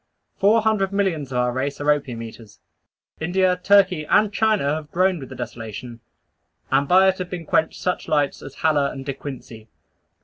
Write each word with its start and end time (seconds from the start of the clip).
Four 0.39 0.63
hundred 0.63 0.91
millions 0.91 1.31
of 1.31 1.37
our 1.37 1.51
race 1.51 1.79
are 1.79 1.91
opium 1.91 2.23
eaters. 2.23 2.59
India, 3.19 3.59
Turkey, 3.61 4.03
and 4.05 4.33
China 4.33 4.73
have 4.73 4.89
groaned 4.89 5.19
with 5.19 5.29
the 5.29 5.35
desolation; 5.35 5.99
and 6.71 6.87
by 6.87 7.07
it 7.09 7.19
have 7.19 7.29
been 7.29 7.45
quenched 7.45 7.79
such 7.79 8.07
lights 8.07 8.41
as 8.41 8.55
Haller 8.65 8.87
and 8.91 9.05
De 9.05 9.13
Quincey. 9.13 9.67